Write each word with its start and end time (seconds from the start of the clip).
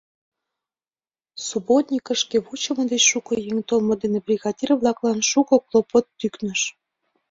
Субботникышке 1.47 2.37
вучымо 2.45 2.83
деч 2.91 3.03
шуко 3.11 3.31
еҥ 3.51 3.57
толмо 3.67 3.93
дене 4.01 4.19
бригадир-влаклан 4.25 5.19
шуко 5.29 5.55
клопот 5.67 6.05
тӱкныш. 6.19 6.61